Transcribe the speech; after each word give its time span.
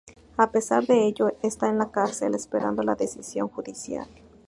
A 0.35 0.49
pesar 0.51 0.87
de 0.87 1.05
ello 1.05 1.33
está 1.43 1.69
en 1.69 1.77
la 1.77 1.91
cárcel 1.91 2.33
esperando 2.33 2.81
la 2.81 2.95
decisión 2.95 3.49
judicial. 3.49 4.07